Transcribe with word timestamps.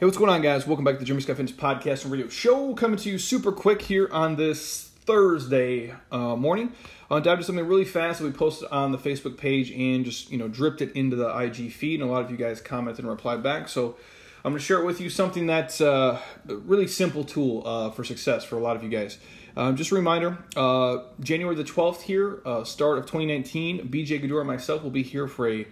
Hey, 0.00 0.06
what's 0.06 0.16
going 0.16 0.30
on, 0.30 0.42
guys? 0.42 0.64
Welcome 0.64 0.84
back 0.84 0.94
to 0.94 1.00
the 1.00 1.04
Jeremy 1.04 1.22
Scott 1.22 1.38
Fitness 1.38 1.50
Podcast 1.50 2.04
and 2.04 2.12
Radio 2.12 2.28
Show. 2.28 2.72
Coming 2.74 2.98
to 2.98 3.10
you 3.10 3.18
super 3.18 3.50
quick 3.50 3.82
here 3.82 4.08
on 4.12 4.36
this 4.36 4.90
Thursday 5.00 5.92
uh, 6.12 6.36
morning. 6.36 6.72
I'll 7.10 7.20
dive 7.20 7.38
into 7.38 7.46
something 7.46 7.66
really 7.66 7.84
fast 7.84 8.20
that 8.20 8.24
we 8.24 8.30
posted 8.30 8.68
on 8.68 8.92
the 8.92 8.98
Facebook 8.98 9.36
page 9.36 9.72
and 9.72 10.04
just 10.04 10.30
you 10.30 10.38
know 10.38 10.46
dripped 10.46 10.82
it 10.82 10.92
into 10.92 11.16
the 11.16 11.36
IG 11.36 11.72
feed, 11.72 12.00
and 12.00 12.08
a 12.08 12.12
lot 12.12 12.22
of 12.22 12.30
you 12.30 12.36
guys 12.36 12.60
commented 12.60 13.04
and 13.04 13.10
replied 13.10 13.42
back. 13.42 13.66
So 13.66 13.96
I'm 14.44 14.52
going 14.52 14.60
to 14.60 14.64
share 14.64 14.78
it 14.78 14.84
with 14.84 15.00
you 15.00 15.10
something 15.10 15.48
that's 15.48 15.80
uh, 15.80 16.20
a 16.48 16.54
really 16.54 16.86
simple 16.86 17.24
tool 17.24 17.66
uh, 17.66 17.90
for 17.90 18.04
success 18.04 18.44
for 18.44 18.54
a 18.54 18.60
lot 18.60 18.76
of 18.76 18.84
you 18.84 18.90
guys. 18.90 19.18
Um, 19.56 19.74
just 19.74 19.90
a 19.90 19.96
reminder, 19.96 20.38
uh, 20.54 20.98
January 21.18 21.56
the 21.56 21.64
12th 21.64 22.02
here, 22.02 22.40
uh, 22.46 22.62
start 22.62 22.98
of 22.98 23.06
2019, 23.06 23.88
BJ 23.88 24.20
Gaddour 24.20 24.42
and 24.42 24.46
myself 24.46 24.84
will 24.84 24.90
be 24.90 25.02
here 25.02 25.26
for 25.26 25.48
a 25.48 25.66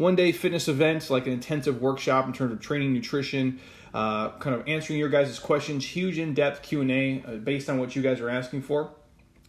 one 0.00 0.16
day 0.16 0.32
fitness 0.32 0.66
event, 0.66 1.10
like 1.10 1.26
an 1.26 1.32
intensive 1.32 1.80
workshop 1.80 2.26
in 2.26 2.32
terms 2.32 2.52
of 2.52 2.60
training, 2.60 2.94
nutrition, 2.94 3.60
uh, 3.92 4.30
kind 4.38 4.56
of 4.56 4.66
answering 4.66 4.98
your 4.98 5.10
guys' 5.10 5.38
questions, 5.38 5.84
huge 5.84 6.18
in 6.18 6.32
depth 6.32 6.62
Q 6.62 6.80
and 6.80 6.90
A 6.90 7.24
uh, 7.26 7.34
based 7.36 7.68
on 7.68 7.78
what 7.78 7.94
you 7.94 8.00
guys 8.00 8.18
are 8.20 8.30
asking 8.30 8.62
for. 8.62 8.92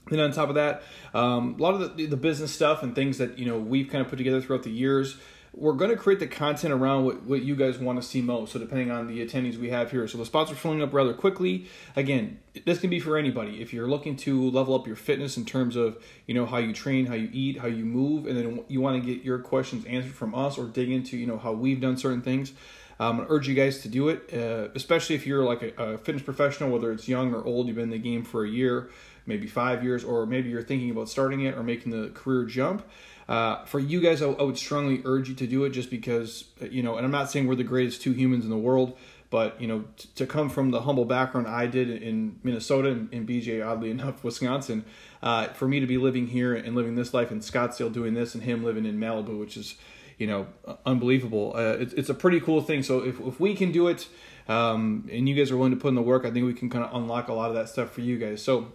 Then 0.07 0.19
on 0.19 0.31
top 0.33 0.49
of 0.49 0.55
that, 0.55 0.83
um, 1.13 1.55
a 1.57 1.61
lot 1.61 1.75
of 1.75 1.95
the, 1.95 2.05
the 2.05 2.17
business 2.17 2.51
stuff 2.51 2.83
and 2.83 2.93
things 2.93 3.17
that 3.19 3.39
you 3.39 3.45
know 3.45 3.57
we've 3.57 3.87
kind 3.87 4.03
of 4.03 4.09
put 4.09 4.17
together 4.17 4.41
throughout 4.41 4.63
the 4.63 4.71
years 4.71 5.17
we're 5.53 5.73
going 5.73 5.91
to 5.91 5.97
create 5.97 6.19
the 6.19 6.27
content 6.27 6.73
around 6.73 7.03
what, 7.03 7.23
what 7.23 7.41
you 7.41 7.55
guys 7.55 7.77
want 7.77 8.01
to 8.01 8.07
see 8.07 8.21
most. 8.21 8.53
So 8.53 8.59
depending 8.59 8.89
on 8.89 9.07
the 9.07 9.25
attendees 9.25 9.57
we 9.57 9.69
have 9.69 9.91
here, 9.91 10.07
so 10.07 10.17
the 10.17 10.25
spots 10.25 10.49
are 10.51 10.55
filling 10.55 10.81
up 10.81 10.93
rather 10.93 11.13
quickly. 11.13 11.67
Again, 11.95 12.39
this 12.65 12.79
can 12.79 12.89
be 12.89 13.01
for 13.01 13.17
anybody. 13.17 13.61
If 13.61 13.73
you're 13.73 13.87
looking 13.87 14.15
to 14.17 14.49
level 14.49 14.73
up 14.73 14.87
your 14.87 14.95
fitness 14.95 15.35
in 15.35 15.45
terms 15.45 15.75
of 15.75 16.01
you 16.25 16.33
know 16.33 16.45
how 16.45 16.57
you 16.57 16.71
train, 16.71 17.05
how 17.05 17.15
you 17.15 17.29
eat, 17.33 17.59
how 17.59 17.67
you 17.67 17.83
move, 17.83 18.27
and 18.27 18.37
then 18.37 18.63
you 18.69 18.79
want 18.79 19.01
to 19.03 19.13
get 19.13 19.25
your 19.25 19.39
questions 19.39 19.85
answered 19.85 20.13
from 20.13 20.33
us 20.33 20.57
or 20.57 20.67
dig 20.67 20.89
into 20.89 21.17
you 21.17 21.27
know 21.27 21.37
how 21.37 21.51
we've 21.51 21.81
done 21.81 21.97
certain 21.97 22.21
things. 22.21 22.53
I'm 22.99 23.17
gonna 23.17 23.29
urge 23.29 23.47
you 23.47 23.55
guys 23.55 23.79
to 23.79 23.89
do 23.89 24.09
it, 24.09 24.29
uh, 24.31 24.69
especially 24.75 25.15
if 25.15 25.25
you're 25.25 25.43
like 25.43 25.63
a, 25.63 25.83
a 25.83 25.97
fitness 25.97 26.23
professional, 26.23 26.69
whether 26.69 26.91
it's 26.91 27.07
young 27.07 27.33
or 27.33 27.43
old. 27.43 27.67
You've 27.67 27.75
been 27.75 27.85
in 27.85 27.89
the 27.89 27.97
game 27.97 28.23
for 28.23 28.45
a 28.45 28.49
year, 28.49 28.89
maybe 29.25 29.47
five 29.47 29.83
years, 29.83 30.03
or 30.03 30.25
maybe 30.27 30.49
you're 30.49 30.61
thinking 30.61 30.91
about 30.91 31.09
starting 31.09 31.41
it 31.41 31.57
or 31.57 31.63
making 31.63 31.91
the 31.91 32.09
career 32.09 32.45
jump. 32.45 32.85
Uh, 33.27 33.63
for 33.65 33.79
you 33.79 34.01
guys, 34.01 34.21
I, 34.21 34.27
I, 34.27 34.43
would 34.43 34.57
strongly 34.57 35.01
urge 35.05 35.29
you 35.29 35.35
to 35.35 35.47
do 35.47 35.63
it 35.63 35.69
just 35.69 35.89
because, 35.89 36.45
you 36.59 36.83
know, 36.83 36.97
and 36.97 37.05
I'm 37.05 37.11
not 37.11 37.31
saying 37.31 37.47
we're 37.47 37.55
the 37.55 37.63
greatest 37.63 38.01
two 38.01 38.11
humans 38.11 38.43
in 38.43 38.49
the 38.49 38.57
world, 38.57 38.97
but, 39.29 39.61
you 39.61 39.67
know, 39.67 39.85
t- 39.95 40.09
to 40.15 40.25
come 40.25 40.49
from 40.49 40.71
the 40.71 40.81
humble 40.81 41.05
background 41.05 41.47
I 41.47 41.67
did 41.67 41.89
in 41.89 42.39
Minnesota 42.43 42.89
and, 42.89 43.13
and 43.13 43.27
BJ, 43.27 43.65
oddly 43.65 43.89
enough, 43.89 44.23
Wisconsin, 44.23 44.83
uh, 45.23 45.47
for 45.49 45.67
me 45.67 45.79
to 45.79 45.87
be 45.87 45.97
living 45.97 46.27
here 46.27 46.53
and 46.53 46.75
living 46.75 46.95
this 46.95 47.13
life 47.13 47.31
in 47.31 47.39
Scottsdale 47.39 47.91
doing 47.91 48.13
this 48.13 48.35
and 48.35 48.43
him 48.43 48.63
living 48.63 48.85
in 48.85 48.99
Malibu, 48.99 49.39
which 49.39 49.55
is, 49.55 49.75
you 50.17 50.27
know, 50.27 50.47
unbelievable. 50.85 51.53
Uh, 51.55 51.77
it, 51.79 51.93
it's 51.93 52.09
a 52.09 52.13
pretty 52.13 52.41
cool 52.41 52.61
thing. 52.61 52.83
So 52.83 52.99
if, 52.99 53.19
if 53.21 53.39
we 53.39 53.55
can 53.55 53.71
do 53.71 53.87
it 53.87 54.07
um, 54.49 55.07
and 55.11 55.29
you 55.29 55.35
guys 55.35 55.51
are 55.51 55.57
willing 55.57 55.71
to 55.71 55.79
put 55.79 55.89
in 55.89 55.95
the 55.95 56.01
work, 56.01 56.25
I 56.25 56.31
think 56.31 56.45
we 56.45 56.53
can 56.53 56.69
kind 56.69 56.83
of 56.83 56.93
unlock 56.93 57.29
a 57.29 57.33
lot 57.33 57.49
of 57.49 57.55
that 57.55 57.69
stuff 57.69 57.91
for 57.91 58.01
you 58.01 58.17
guys. 58.17 58.41
So, 58.43 58.73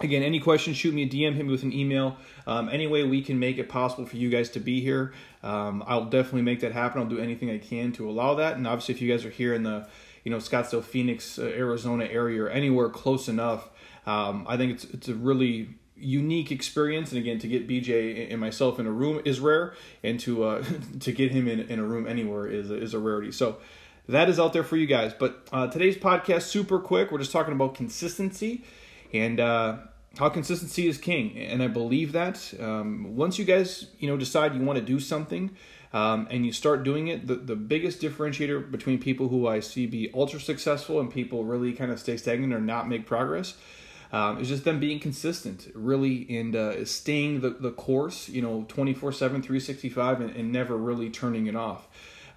Again, 0.00 0.22
any 0.22 0.40
questions, 0.40 0.76
shoot 0.76 0.92
me 0.92 1.04
a 1.04 1.08
DM, 1.08 1.34
hit 1.34 1.46
me 1.46 1.50
with 1.50 1.62
an 1.62 1.72
email. 1.72 2.18
Um, 2.46 2.68
any 2.68 2.86
way 2.86 3.04
we 3.04 3.22
can 3.22 3.38
make 3.38 3.56
it 3.56 3.70
possible 3.70 4.04
for 4.04 4.16
you 4.16 4.28
guys 4.28 4.50
to 4.50 4.60
be 4.60 4.82
here, 4.82 5.14
um, 5.42 5.82
I'll 5.86 6.04
definitely 6.04 6.42
make 6.42 6.60
that 6.60 6.72
happen. 6.72 7.00
I'll 7.00 7.08
do 7.08 7.18
anything 7.18 7.50
I 7.50 7.58
can 7.58 7.92
to 7.92 8.08
allow 8.08 8.34
that. 8.34 8.56
And 8.56 8.66
obviously, 8.66 8.94
if 8.94 9.00
you 9.00 9.10
guys 9.10 9.24
are 9.24 9.30
here 9.30 9.54
in 9.54 9.62
the 9.62 9.88
you 10.22 10.30
know 10.30 10.36
Scottsdale, 10.36 10.84
Phoenix, 10.84 11.38
uh, 11.38 11.44
Arizona 11.44 12.04
area, 12.04 12.42
or 12.42 12.50
anywhere 12.50 12.90
close 12.90 13.26
enough, 13.26 13.70
um, 14.06 14.44
I 14.46 14.58
think 14.58 14.72
it's 14.72 14.84
it's 14.84 15.08
a 15.08 15.14
really 15.14 15.70
unique 15.96 16.52
experience. 16.52 17.10
And 17.12 17.18
again, 17.18 17.38
to 17.38 17.48
get 17.48 17.66
BJ 17.66 18.30
and 18.30 18.38
myself 18.38 18.78
in 18.78 18.86
a 18.86 18.92
room 18.92 19.22
is 19.24 19.40
rare, 19.40 19.74
and 20.02 20.20
to 20.20 20.44
uh, 20.44 20.64
to 21.00 21.10
get 21.10 21.30
him 21.30 21.48
in, 21.48 21.60
in 21.60 21.78
a 21.78 21.84
room 21.84 22.06
anywhere 22.06 22.46
is 22.46 22.70
is 22.70 22.92
a 22.92 22.98
rarity. 22.98 23.32
So 23.32 23.56
that 24.08 24.28
is 24.28 24.38
out 24.38 24.52
there 24.52 24.64
for 24.64 24.76
you 24.76 24.86
guys. 24.86 25.14
But 25.18 25.48
uh, 25.52 25.68
today's 25.68 25.96
podcast, 25.96 26.42
super 26.42 26.80
quick. 26.80 27.10
We're 27.10 27.18
just 27.18 27.32
talking 27.32 27.54
about 27.54 27.74
consistency 27.74 28.62
and 29.12 29.40
uh, 29.40 29.78
how 30.18 30.28
consistency 30.28 30.88
is 30.88 30.98
king. 30.98 31.36
And 31.38 31.62
I 31.62 31.68
believe 31.68 32.12
that 32.12 32.52
um, 32.60 33.16
once 33.16 33.38
you 33.38 33.44
guys 33.44 33.86
you 33.98 34.08
know 34.08 34.16
decide 34.16 34.54
you 34.54 34.62
want 34.62 34.78
to 34.78 34.84
do 34.84 35.00
something. 35.00 35.56
Um, 35.92 36.26
and 36.30 36.44
you 36.44 36.52
start 36.52 36.82
doing 36.82 37.08
it, 37.08 37.26
the, 37.26 37.36
the 37.36 37.56
biggest 37.56 38.02
differentiator 38.02 38.70
between 38.70 38.98
people 38.98 39.28
who 39.28 39.46
I 39.46 39.60
see 39.60 39.86
be 39.86 40.10
ultra 40.12 40.38
successful 40.38 41.00
and 41.00 41.10
people 41.10 41.44
really 41.44 41.72
kind 41.72 41.90
of 41.90 41.98
stay 41.98 42.18
stagnant 42.18 42.52
or 42.52 42.60
not 42.60 42.86
make 42.86 43.06
progress 43.06 43.54
um, 44.12 44.38
is 44.38 44.48
just 44.48 44.64
them 44.64 44.78
being 44.78 45.00
consistent, 45.00 45.70
really, 45.74 46.26
and 46.38 46.54
uh, 46.54 46.84
staying 46.84 47.40
the, 47.40 47.50
the 47.50 47.70
course, 47.70 48.28
you 48.28 48.42
know, 48.42 48.64
24 48.68 49.12
7, 49.12 49.42
365, 49.42 50.20
and, 50.20 50.30
and 50.36 50.52
never 50.52 50.76
really 50.76 51.10
turning 51.10 51.46
it 51.46 51.56
off. 51.56 51.88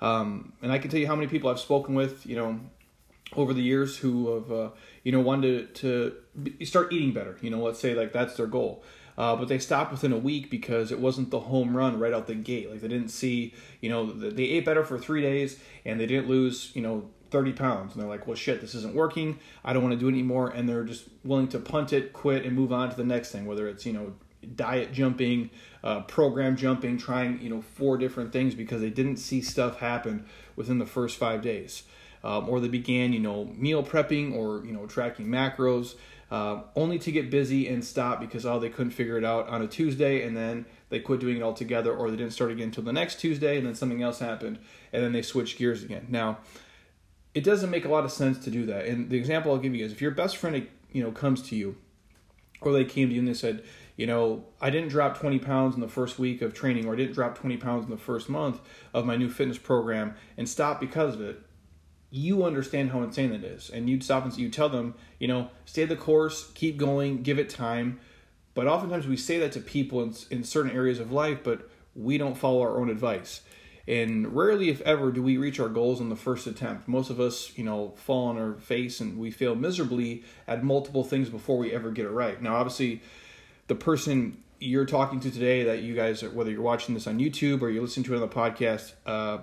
Um, 0.01 0.53
and 0.61 0.71
I 0.71 0.77
can 0.77 0.89
tell 0.89 0.99
you 0.99 1.07
how 1.07 1.15
many 1.15 1.27
people 1.27 1.49
I've 1.49 1.59
spoken 1.59 1.95
with, 1.95 2.25
you 2.25 2.35
know, 2.35 2.59
over 3.35 3.53
the 3.53 3.61
years 3.61 3.97
who 3.97 4.33
have 4.33 4.51
uh, 4.51 4.69
you 5.03 5.11
know 5.11 5.19
wanted 5.19 5.75
to, 5.75 6.13
to 6.57 6.65
start 6.65 6.91
eating 6.91 7.13
better. 7.13 7.37
You 7.41 7.49
know 7.49 7.59
let's 7.59 7.79
say 7.79 7.93
like 7.93 8.13
that's 8.13 8.35
their 8.35 8.47
goal. 8.47 8.83
Uh, 9.17 9.35
but 9.35 9.49
they 9.49 9.59
stopped 9.59 9.91
within 9.91 10.13
a 10.13 10.17
week 10.17 10.49
because 10.49 10.93
it 10.93 10.99
wasn't 10.99 11.29
the 11.29 11.41
home 11.41 11.75
run 11.75 11.99
right 11.99 12.13
out 12.13 12.25
the 12.25 12.35
gate. 12.35 12.71
Like 12.71 12.79
they 12.79 12.87
didn't 12.87 13.09
see 13.09 13.53
you 13.81 13.89
know 13.89 14.11
they 14.11 14.43
ate 14.43 14.65
better 14.65 14.83
for 14.83 14.97
three 14.97 15.21
days 15.21 15.59
and 15.85 15.99
they 15.99 16.05
didn't 16.05 16.29
lose 16.29 16.71
you 16.73 16.81
know 16.81 17.09
30 17.31 17.53
pounds. 17.53 17.93
And 17.93 18.01
they're 18.01 18.09
like 18.09 18.27
well 18.27 18.35
shit 18.35 18.61
this 18.61 18.75
isn't 18.75 18.95
working. 18.95 19.39
I 19.63 19.73
don't 19.73 19.83
want 19.83 19.93
to 19.93 19.99
do 19.99 20.07
it 20.07 20.11
anymore. 20.11 20.49
And 20.49 20.67
they're 20.67 20.85
just 20.85 21.05
willing 21.23 21.49
to 21.49 21.59
punt 21.59 21.93
it 21.93 22.13
quit 22.13 22.45
and 22.45 22.55
move 22.55 22.71
on 22.71 22.89
to 22.89 22.95
the 22.95 23.03
next 23.03 23.31
thing 23.31 23.45
whether 23.45 23.67
it's 23.67 23.85
you 23.85 23.93
know 23.93 24.13
diet 24.55 24.93
jumping 24.93 25.49
uh, 25.83 26.01
program 26.01 26.55
jumping 26.55 26.97
trying 26.97 27.41
you 27.41 27.49
know 27.49 27.61
four 27.61 27.97
different 27.97 28.31
things 28.31 28.55
because 28.55 28.81
they 28.81 28.89
didn't 28.89 29.17
see 29.17 29.41
stuff 29.41 29.79
happen 29.79 30.25
within 30.55 30.79
the 30.79 30.85
first 30.85 31.17
five 31.17 31.41
days 31.41 31.83
um, 32.23 32.49
or 32.49 32.59
they 32.59 32.67
began, 32.67 33.13
you 33.13 33.19
know, 33.19 33.45
meal 33.55 33.83
prepping 33.83 34.35
or 34.35 34.65
you 34.65 34.73
know 34.73 34.85
tracking 34.85 35.27
macros, 35.27 35.95
uh, 36.31 36.61
only 36.75 36.99
to 36.99 37.11
get 37.11 37.29
busy 37.29 37.67
and 37.67 37.83
stop 37.83 38.19
because 38.19 38.45
oh 38.45 38.59
they 38.59 38.69
couldn't 38.69 38.91
figure 38.91 39.17
it 39.17 39.23
out 39.23 39.47
on 39.49 39.61
a 39.61 39.67
Tuesday 39.67 40.25
and 40.25 40.35
then 40.37 40.65
they 40.89 40.99
quit 40.99 41.19
doing 41.19 41.37
it 41.37 41.43
altogether 41.43 41.95
or 41.95 42.11
they 42.11 42.17
didn't 42.17 42.33
start 42.33 42.51
again 42.51 42.65
until 42.65 42.83
the 42.83 42.93
next 42.93 43.19
Tuesday 43.19 43.57
and 43.57 43.65
then 43.65 43.75
something 43.75 44.01
else 44.01 44.19
happened 44.19 44.59
and 44.93 45.03
then 45.03 45.11
they 45.11 45.21
switched 45.21 45.57
gears 45.57 45.83
again. 45.83 46.05
Now, 46.09 46.39
it 47.33 47.43
doesn't 47.43 47.69
make 47.69 47.85
a 47.85 47.89
lot 47.89 48.05
of 48.05 48.11
sense 48.11 48.37
to 48.39 48.51
do 48.51 48.65
that. 48.67 48.85
And 48.85 49.09
the 49.09 49.17
example 49.17 49.51
I'll 49.51 49.59
give 49.59 49.73
you 49.73 49.85
is 49.85 49.91
if 49.91 50.01
your 50.01 50.11
best 50.11 50.37
friend 50.37 50.67
you 50.91 51.03
know 51.03 51.11
comes 51.11 51.41
to 51.43 51.55
you 51.55 51.77
or 52.61 52.73
they 52.73 52.85
came 52.85 53.07
to 53.09 53.13
you 53.13 53.19
and 53.19 53.27
they 53.27 53.33
said, 53.33 53.63
you 53.95 54.05
know, 54.07 54.45
I 54.61 54.69
didn't 54.69 54.89
drop 54.89 55.19
20 55.19 55.39
pounds 55.39 55.75
in 55.75 55.81
the 55.81 55.87
first 55.87 56.19
week 56.19 56.41
of 56.41 56.53
training, 56.53 56.87
or 56.87 56.93
I 56.93 56.95
didn't 56.95 57.13
drop 57.13 57.37
20 57.37 57.57
pounds 57.57 57.85
in 57.85 57.91
the 57.91 57.97
first 57.97 58.29
month 58.29 58.61
of 58.93 59.05
my 59.05 59.15
new 59.17 59.29
fitness 59.29 59.57
program 59.57 60.15
and 60.37 60.47
stop 60.47 60.79
because 60.79 61.15
of 61.15 61.21
it 61.21 61.41
you 62.11 62.43
understand 62.43 62.91
how 62.91 63.03
insane 63.03 63.31
that 63.31 63.43
is, 63.43 63.69
and 63.69 63.89
you'd 63.89 64.03
stop 64.03 64.25
and 64.25 64.35
you 64.37 64.49
tell 64.49 64.69
them, 64.69 64.95
you 65.19 65.27
know, 65.27 65.49
stay 65.65 65.85
the 65.85 65.95
course, 65.95 66.51
keep 66.55 66.77
going, 66.77 67.21
give 67.21 67.37
it 67.37 67.49
time. 67.49 67.99
But 68.55 68.67
oftentimes 68.67 69.07
we 69.07 69.17
say 69.17 69.37
that 69.39 69.51
to 69.53 69.59
people 69.59 70.01
in, 70.01 70.13
in 70.31 70.43
certain 70.43 70.71
areas 70.71 70.99
of 70.99 71.11
life, 71.11 71.39
but 71.43 71.69
we 71.95 72.17
don't 72.17 72.35
follow 72.35 72.61
our 72.61 72.79
own 72.79 72.89
advice. 72.89 73.41
And 73.87 74.35
rarely, 74.35 74.69
if 74.69 74.81
ever, 74.81 75.11
do 75.11 75.23
we 75.23 75.37
reach 75.37 75.59
our 75.59 75.69
goals 75.69 75.99
in 75.99 76.09
the 76.09 76.15
first 76.15 76.45
attempt. 76.45 76.87
Most 76.87 77.09
of 77.09 77.19
us, 77.19 77.57
you 77.57 77.63
know, 77.63 77.93
fall 77.95 78.27
on 78.27 78.37
our 78.37 78.53
face 78.55 78.99
and 78.99 79.17
we 79.17 79.31
fail 79.31 79.55
miserably 79.55 80.23
at 80.47 80.63
multiple 80.63 81.03
things 81.03 81.29
before 81.29 81.57
we 81.57 81.71
ever 81.73 81.89
get 81.89 82.05
it 82.05 82.11
right. 82.11 82.39
Now, 82.39 82.57
obviously, 82.57 83.01
the 83.67 83.75
person 83.75 84.43
you're 84.59 84.85
talking 84.85 85.19
to 85.21 85.31
today, 85.31 85.63
that 85.63 85.81
you 85.81 85.95
guys, 85.95 86.21
are, 86.21 86.29
whether 86.29 86.51
you're 86.51 86.61
watching 86.61 86.93
this 86.93 87.07
on 87.07 87.17
YouTube 87.17 87.61
or 87.61 87.69
you're 87.69 87.81
listening 87.81 88.03
to 88.05 88.13
it 88.13 88.21
on 88.21 88.21
the 88.21 88.27
podcast, 88.27 88.93
uh, 89.05 89.39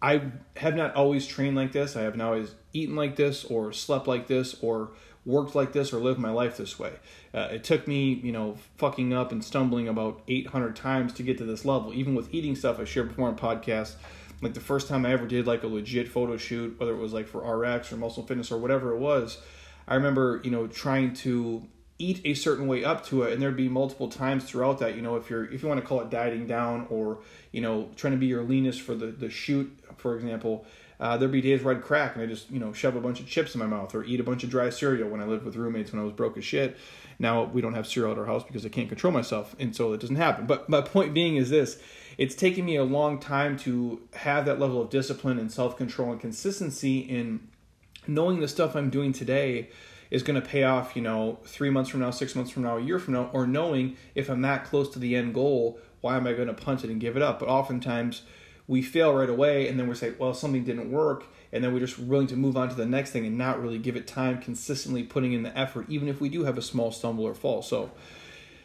I 0.00 0.22
have 0.56 0.76
not 0.76 0.94
always 0.94 1.26
trained 1.26 1.56
like 1.56 1.72
this. 1.72 1.96
I 1.96 2.02
have 2.02 2.16
not 2.16 2.28
always 2.28 2.54
eaten 2.72 2.96
like 2.96 3.16
this, 3.16 3.44
or 3.44 3.72
slept 3.72 4.06
like 4.06 4.26
this, 4.26 4.56
or 4.60 4.90
worked 5.24 5.54
like 5.54 5.72
this, 5.72 5.92
or 5.92 5.98
lived 5.98 6.18
my 6.18 6.30
life 6.30 6.56
this 6.56 6.78
way. 6.78 6.92
Uh, 7.34 7.48
it 7.52 7.64
took 7.64 7.88
me, 7.88 8.12
you 8.12 8.32
know, 8.32 8.56
fucking 8.76 9.12
up 9.12 9.32
and 9.32 9.44
stumbling 9.44 9.88
about 9.88 10.22
800 10.28 10.76
times 10.76 11.12
to 11.14 11.22
get 11.22 11.38
to 11.38 11.44
this 11.44 11.64
level. 11.64 11.94
Even 11.94 12.14
with 12.14 12.32
eating 12.32 12.54
stuff 12.54 12.78
I 12.78 12.84
shared 12.84 13.08
before 13.08 13.28
on 13.28 13.36
podcast, 13.36 13.94
like 14.42 14.54
the 14.54 14.60
first 14.60 14.88
time 14.88 15.06
I 15.06 15.12
ever 15.12 15.26
did 15.26 15.46
like 15.46 15.62
a 15.62 15.66
legit 15.66 16.08
photo 16.08 16.36
shoot, 16.36 16.78
whether 16.78 16.92
it 16.92 16.98
was 16.98 17.12
like 17.12 17.26
for 17.26 17.40
RX 17.40 17.92
or 17.92 17.96
Muscle 17.96 18.26
Fitness 18.26 18.52
or 18.52 18.58
whatever 18.58 18.94
it 18.94 18.98
was, 18.98 19.38
I 19.88 19.94
remember, 19.94 20.40
you 20.44 20.50
know, 20.50 20.66
trying 20.66 21.14
to 21.14 21.66
eat 21.98 22.20
a 22.24 22.34
certain 22.34 22.66
way 22.66 22.84
up 22.84 23.06
to 23.06 23.22
it 23.22 23.32
and 23.32 23.40
there'd 23.40 23.56
be 23.56 23.68
multiple 23.68 24.08
times 24.08 24.44
throughout 24.44 24.78
that 24.78 24.96
you 24.96 25.02
know 25.02 25.16
if 25.16 25.30
you're 25.30 25.50
if 25.52 25.62
you 25.62 25.68
want 25.68 25.80
to 25.80 25.86
call 25.86 26.00
it 26.00 26.10
dieting 26.10 26.46
down 26.46 26.86
or 26.90 27.18
you 27.52 27.60
know 27.60 27.88
trying 27.96 28.12
to 28.12 28.18
be 28.18 28.26
your 28.26 28.42
leanest 28.42 28.80
for 28.80 28.94
the 28.94 29.06
the 29.06 29.30
shoot 29.30 29.78
for 29.96 30.14
example 30.14 30.66
uh, 30.98 31.16
there'd 31.16 31.32
be 31.32 31.42
days 31.42 31.62
where 31.62 31.74
I'd 31.74 31.82
crack 31.82 32.14
and 32.14 32.22
I 32.22 32.26
just 32.26 32.50
you 32.50 32.58
know 32.58 32.72
shove 32.72 32.96
a 32.96 33.00
bunch 33.00 33.20
of 33.20 33.26
chips 33.26 33.54
in 33.54 33.58
my 33.58 33.66
mouth 33.66 33.94
or 33.94 34.04
eat 34.04 34.20
a 34.20 34.24
bunch 34.24 34.44
of 34.44 34.50
dry 34.50 34.70
cereal 34.70 35.08
when 35.08 35.20
I 35.20 35.24
lived 35.24 35.44
with 35.44 35.56
roommates 35.56 35.92
when 35.92 36.00
I 36.00 36.04
was 36.04 36.12
broke 36.12 36.36
as 36.36 36.44
shit. 36.44 36.76
Now 37.18 37.44
we 37.44 37.60
don't 37.60 37.74
have 37.74 37.86
cereal 37.86 38.12
at 38.12 38.18
our 38.18 38.26
house 38.26 38.44
because 38.44 38.64
I 38.64 38.70
can't 38.70 38.88
control 38.88 39.12
myself, 39.12 39.54
and 39.58 39.76
so 39.76 39.92
it 39.92 40.00
doesn't 40.00 40.16
happen. 40.16 40.46
But 40.46 40.68
my 40.68 40.80
point 40.80 41.12
being 41.12 41.36
is 41.36 41.50
this: 41.50 41.78
it's 42.16 42.34
taken 42.34 42.64
me 42.64 42.76
a 42.76 42.84
long 42.84 43.18
time 43.18 43.58
to 43.58 44.00
have 44.14 44.46
that 44.46 44.58
level 44.58 44.80
of 44.80 44.88
discipline 44.90 45.38
and 45.38 45.52
self 45.52 45.76
control 45.76 46.12
and 46.12 46.20
consistency 46.20 47.00
in 47.00 47.48
knowing 48.06 48.40
the 48.40 48.48
stuff 48.48 48.74
I'm 48.74 48.90
doing 48.90 49.12
today 49.12 49.68
is 50.10 50.22
going 50.22 50.40
to 50.40 50.46
pay 50.46 50.64
off, 50.64 50.94
you 50.94 51.02
know, 51.02 51.38
three 51.44 51.70
months 51.70 51.90
from 51.90 52.00
now, 52.00 52.10
six 52.10 52.34
months 52.34 52.50
from 52.50 52.62
now, 52.62 52.76
a 52.76 52.80
year 52.80 52.98
from 52.98 53.14
now, 53.14 53.30
or 53.32 53.46
knowing 53.46 53.96
if 54.14 54.28
I'm 54.28 54.42
that 54.42 54.64
close 54.64 54.88
to 54.90 54.98
the 54.98 55.16
end 55.16 55.34
goal, 55.34 55.78
why 56.00 56.16
am 56.16 56.26
I 56.26 56.32
going 56.32 56.48
to 56.48 56.54
punt 56.54 56.84
it 56.84 56.90
and 56.90 57.00
give 57.00 57.16
it 57.16 57.22
up? 57.22 57.40
But 57.40 57.48
oftentimes 57.48 58.22
we 58.68 58.82
fail 58.82 59.14
right 59.14 59.30
away 59.30 59.68
and 59.68 59.78
then 59.78 59.88
we 59.88 59.94
say, 59.94 60.14
well, 60.18 60.34
something 60.34 60.64
didn't 60.64 60.90
work. 60.90 61.24
And 61.52 61.62
then 61.62 61.72
we're 61.72 61.80
just 61.80 61.98
willing 61.98 62.26
to 62.28 62.36
move 62.36 62.56
on 62.56 62.68
to 62.68 62.74
the 62.74 62.86
next 62.86 63.10
thing 63.10 63.24
and 63.24 63.38
not 63.38 63.60
really 63.60 63.78
give 63.78 63.96
it 63.96 64.06
time 64.06 64.40
consistently 64.40 65.02
putting 65.04 65.32
in 65.32 65.42
the 65.42 65.56
effort, 65.56 65.86
even 65.88 66.08
if 66.08 66.20
we 66.20 66.28
do 66.28 66.44
have 66.44 66.58
a 66.58 66.62
small 66.62 66.90
stumble 66.90 67.24
or 67.24 67.34
fall. 67.34 67.62
So, 67.62 67.92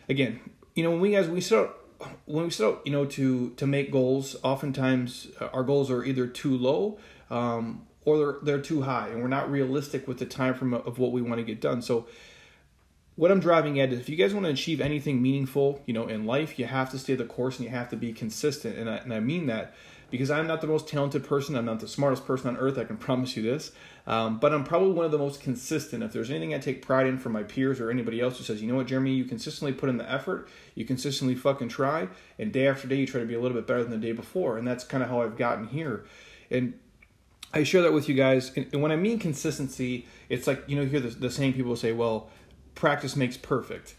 again, 0.09 0.39
you 0.75 0.83
know, 0.83 0.91
when 0.91 0.99
we 0.99 1.11
guys, 1.11 1.29
we 1.29 1.41
start, 1.41 1.77
when 2.25 2.45
we 2.45 2.49
start, 2.49 2.79
you 2.85 2.91
know, 2.91 3.05
to, 3.05 3.51
to 3.51 3.67
make 3.67 3.91
goals, 3.91 4.35
oftentimes 4.43 5.27
uh, 5.39 5.49
our 5.53 5.63
goals 5.63 5.91
are 5.91 6.03
either 6.03 6.25
too 6.27 6.57
low 6.57 6.97
um, 7.29 7.85
or 8.05 8.17
they're, 8.17 8.37
they're 8.41 8.61
too 8.61 8.81
high 8.81 9.09
and 9.09 9.21
we're 9.21 9.27
not 9.27 9.51
realistic 9.51 10.07
with 10.07 10.19
the 10.19 10.25
time 10.25 10.53
frame 10.53 10.73
of 10.73 10.99
what 10.99 11.11
we 11.11 11.21
want 11.21 11.37
to 11.37 11.43
get 11.43 11.61
done. 11.61 11.81
So, 11.81 12.07
what 13.17 13.29
I'm 13.29 13.41
driving 13.41 13.79
at 13.79 13.91
is 13.91 13.99
if 13.99 14.09
you 14.09 14.15
guys 14.15 14.33
want 14.33 14.45
to 14.45 14.51
achieve 14.51 14.79
anything 14.79 15.21
meaningful, 15.21 15.83
you 15.85 15.93
know, 15.93 16.07
in 16.07 16.25
life, 16.25 16.57
you 16.57 16.65
have 16.65 16.89
to 16.91 16.97
stay 16.97 17.13
the 17.13 17.25
course 17.25 17.57
and 17.57 17.65
you 17.65 17.71
have 17.71 17.89
to 17.89 17.97
be 17.97 18.13
consistent. 18.13 18.77
And 18.77 18.89
I, 18.89 18.95
and 18.97 19.13
I 19.13 19.19
mean 19.19 19.47
that 19.47 19.75
because 20.11 20.29
I'm 20.29 20.45
not 20.45 20.61
the 20.61 20.67
most 20.67 20.87
talented 20.87 21.23
person. 21.23 21.55
I'm 21.55 21.65
not 21.65 21.79
the 21.79 21.87
smartest 21.87 22.25
person 22.25 22.49
on 22.49 22.57
earth. 22.57 22.77
I 22.77 22.83
can 22.83 22.97
promise 22.97 23.35
you 23.35 23.43
this. 23.43 23.71
Um, 24.05 24.39
but 24.39 24.53
I'm 24.53 24.63
probably 24.63 24.91
one 24.91 25.05
of 25.05 25.11
the 25.11 25.17
most 25.17 25.41
consistent. 25.41 26.03
If 26.03 26.11
there's 26.13 26.29
anything 26.29 26.53
I 26.53 26.59
take 26.59 26.85
pride 26.85 27.07
in 27.07 27.17
from 27.17 27.31
my 27.31 27.43
peers 27.43 27.79
or 27.79 27.89
anybody 27.89 28.19
else 28.19 28.37
who 28.37 28.43
says, 28.43 28.61
you 28.61 28.67
know 28.67 28.75
what, 28.75 28.87
Jeremy, 28.87 29.13
you 29.13 29.25
consistently 29.25 29.73
put 29.73 29.89
in 29.89 29.97
the 29.97 30.11
effort, 30.11 30.49
you 30.75 30.85
consistently 30.85 31.35
fucking 31.35 31.69
try, 31.69 32.09
and 32.37 32.51
day 32.51 32.67
after 32.67 32.87
day 32.87 32.95
you 32.95 33.07
try 33.07 33.21
to 33.21 33.25
be 33.25 33.35
a 33.35 33.39
little 33.39 33.55
bit 33.55 33.67
better 33.67 33.83
than 33.83 33.91
the 33.91 33.97
day 33.97 34.11
before. 34.11 34.57
And 34.57 34.67
that's 34.67 34.83
kind 34.83 35.01
of 35.03 35.09
how 35.09 35.21
I've 35.21 35.37
gotten 35.37 35.67
here. 35.67 36.05
And 36.49 36.73
I 37.53 37.63
share 37.63 37.81
that 37.81 37.93
with 37.93 38.07
you 38.07 38.15
guys. 38.15 38.51
And 38.55 38.81
when 38.81 38.91
I 38.91 38.95
mean 38.95 39.19
consistency, 39.19 40.07
it's 40.29 40.47
like, 40.47 40.63
you 40.67 40.75
know, 40.75 40.85
hear 40.85 40.99
the, 40.99 41.09
the 41.09 41.31
same 41.31 41.53
people 41.53 41.75
say, 41.75 41.91
well, 41.91 42.29
practice 42.75 43.15
makes 43.15 43.37
perfect. 43.37 43.95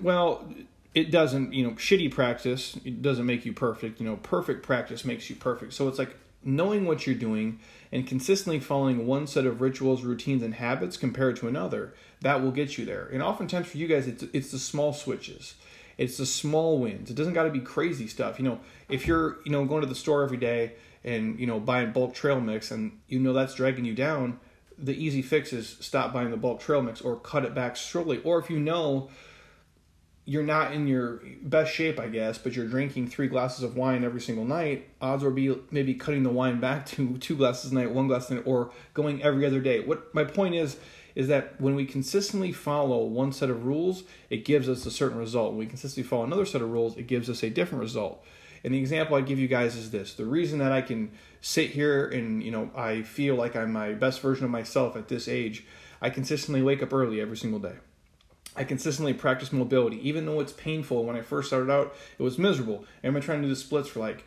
Well, 0.00 0.52
it 0.94 1.10
doesn't, 1.10 1.54
you 1.54 1.64
know, 1.64 1.72
shitty 1.72 2.10
practice 2.10 2.78
it 2.84 3.00
doesn't 3.00 3.24
make 3.24 3.46
you 3.46 3.52
perfect. 3.52 4.00
You 4.00 4.06
know, 4.06 4.16
perfect 4.16 4.62
practice 4.62 5.04
makes 5.04 5.30
you 5.30 5.36
perfect. 5.36 5.72
So 5.72 5.88
it's 5.88 5.98
like 5.98 6.16
knowing 6.44 6.84
what 6.84 7.06
you're 7.06 7.16
doing 7.16 7.60
and 7.90 8.06
consistently 8.06 8.60
following 8.60 9.06
one 9.06 9.26
set 9.26 9.46
of 9.46 9.60
rituals, 9.60 10.02
routines, 10.02 10.42
and 10.42 10.54
habits 10.54 10.96
compared 10.96 11.36
to 11.36 11.48
another, 11.48 11.94
that 12.20 12.42
will 12.42 12.50
get 12.50 12.76
you 12.76 12.84
there. 12.84 13.08
And 13.12 13.22
oftentimes 13.22 13.68
for 13.68 13.78
you 13.78 13.86
guys, 13.86 14.06
it's 14.06 14.24
it's 14.32 14.50
the 14.50 14.58
small 14.58 14.92
switches. 14.92 15.54
It's 15.98 16.16
the 16.16 16.26
small 16.26 16.78
wins. 16.78 17.10
It 17.10 17.14
doesn't 17.14 17.34
got 17.34 17.44
to 17.44 17.50
be 17.50 17.60
crazy 17.60 18.06
stuff. 18.06 18.38
You 18.38 18.46
know, 18.46 18.60
if 18.88 19.06
you're, 19.06 19.38
you 19.44 19.52
know, 19.52 19.64
going 19.64 19.82
to 19.82 19.86
the 19.86 19.94
store 19.94 20.22
every 20.22 20.38
day 20.38 20.72
and, 21.04 21.38
you 21.38 21.46
know, 21.46 21.58
buying 21.60 21.92
bulk 21.92 22.14
trail 22.14 22.40
mix 22.40 22.70
and 22.70 23.00
you 23.08 23.18
know 23.18 23.32
that's 23.32 23.54
dragging 23.54 23.84
you 23.84 23.94
down, 23.94 24.38
the 24.78 24.94
easy 24.94 25.22
fix 25.22 25.52
is 25.52 25.76
stop 25.80 26.12
buying 26.12 26.30
the 26.30 26.36
bulk 26.36 26.60
trail 26.60 26.82
mix 26.82 27.00
or 27.00 27.16
cut 27.16 27.44
it 27.44 27.54
back 27.54 27.76
slowly. 27.76 28.20
Or 28.24 28.38
if 28.38 28.50
you 28.50 28.58
know 28.58 29.10
you're 30.24 30.44
not 30.44 30.72
in 30.72 30.86
your 30.86 31.20
best 31.42 31.72
shape, 31.72 31.98
I 31.98 32.08
guess, 32.08 32.38
but 32.38 32.54
you're 32.54 32.68
drinking 32.68 33.08
three 33.08 33.26
glasses 33.26 33.64
of 33.64 33.76
wine 33.76 34.04
every 34.04 34.20
single 34.20 34.44
night, 34.44 34.88
odds 35.00 35.24
would 35.24 35.34
be 35.34 35.56
maybe 35.70 35.94
cutting 35.94 36.22
the 36.22 36.30
wine 36.30 36.60
back 36.60 36.86
to 36.96 37.18
two 37.18 37.36
glasses 37.36 37.72
a 37.72 37.74
night, 37.74 37.90
one 37.90 38.06
glass 38.06 38.30
a 38.30 38.34
night, 38.34 38.44
or 38.46 38.70
going 38.94 39.22
every 39.22 39.44
other 39.44 39.60
day. 39.60 39.80
What 39.80 40.14
my 40.14 40.24
point 40.24 40.54
is 40.54 40.76
is 41.14 41.28
that 41.28 41.60
when 41.60 41.74
we 41.74 41.84
consistently 41.84 42.52
follow 42.52 43.04
one 43.04 43.32
set 43.32 43.50
of 43.50 43.66
rules, 43.66 44.04
it 44.30 44.46
gives 44.46 44.68
us 44.68 44.86
a 44.86 44.90
certain 44.90 45.18
result. 45.18 45.50
When 45.50 45.58
we 45.58 45.66
consistently 45.66 46.08
follow 46.08 46.24
another 46.24 46.46
set 46.46 46.62
of 46.62 46.70
rules, 46.70 46.96
it 46.96 47.06
gives 47.06 47.28
us 47.28 47.42
a 47.42 47.50
different 47.50 47.82
result. 47.82 48.24
And 48.64 48.72
the 48.72 48.78
example 48.78 49.16
I 49.16 49.20
give 49.20 49.38
you 49.38 49.48
guys 49.48 49.76
is 49.76 49.90
this: 49.90 50.14
the 50.14 50.26
reason 50.26 50.58
that 50.60 50.72
I 50.72 50.82
can 50.82 51.10
sit 51.40 51.70
here 51.70 52.06
and 52.06 52.42
you 52.42 52.50
know 52.50 52.70
I 52.76 53.02
feel 53.02 53.34
like 53.34 53.56
I'm 53.56 53.72
my 53.72 53.92
best 53.92 54.20
version 54.20 54.44
of 54.44 54.50
myself 54.50 54.96
at 54.96 55.08
this 55.08 55.28
age, 55.28 55.64
I 56.00 56.10
consistently 56.10 56.62
wake 56.62 56.82
up 56.82 56.92
early 56.92 57.20
every 57.20 57.36
single 57.36 57.60
day. 57.60 57.76
I 58.54 58.64
consistently 58.64 59.14
practice 59.14 59.52
mobility, 59.52 60.06
even 60.06 60.26
though 60.26 60.40
it's 60.40 60.52
painful. 60.52 61.04
When 61.04 61.16
I 61.16 61.22
first 61.22 61.48
started 61.48 61.70
out, 61.70 61.94
it 62.18 62.22
was 62.22 62.38
miserable. 62.38 62.84
Been 63.00 63.20
trying 63.20 63.40
to 63.40 63.48
do 63.48 63.48
the 63.48 63.56
splits 63.56 63.88
for 63.88 64.00
like 64.00 64.26